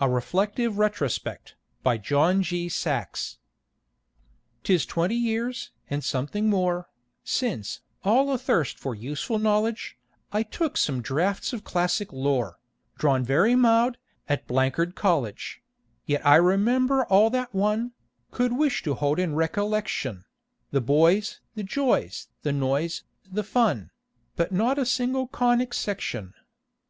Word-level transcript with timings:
A 0.00 0.08
REFLECTIVE 0.08 0.78
RETROSPECT 0.78 1.56
BY 1.82 1.98
JOHN 1.98 2.42
G. 2.42 2.70
SAXE 2.70 3.36
'Tis 4.64 4.86
twenty 4.86 5.14
years, 5.14 5.72
and 5.90 6.02
something 6.02 6.48
more, 6.48 6.88
Since, 7.22 7.82
all 8.02 8.32
athirst 8.32 8.78
for 8.78 8.94
useful 8.94 9.38
knowledge, 9.38 9.98
I 10.32 10.42
took 10.42 10.78
some 10.78 11.02
draughts 11.02 11.52
of 11.52 11.64
classic 11.64 12.14
lore, 12.14 12.56
Drawn 12.96 13.24
very 13.24 13.54
mild, 13.54 13.98
at 14.26 14.50
rd 14.50 14.94
College; 14.94 15.60
Yet 16.06 16.24
I 16.26 16.36
remember 16.36 17.04
all 17.04 17.28
that 17.28 17.54
one 17.54 17.92
Could 18.30 18.54
wish 18.54 18.82
to 18.84 18.94
hold 18.94 19.18
in 19.18 19.34
recollection; 19.34 20.24
The 20.70 20.80
boys, 20.80 21.40
the 21.54 21.62
joys, 21.62 22.28
the 22.40 22.52
noise, 22.54 23.02
the 23.30 23.44
fun; 23.44 23.90
But 24.34 24.50
not 24.50 24.78
a 24.78 24.86
single 24.86 25.26
Conic 25.26 25.74
Section. 25.74 26.32